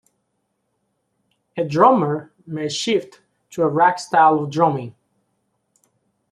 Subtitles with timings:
[1.55, 4.95] A drummer may shift to a rock style of drumming.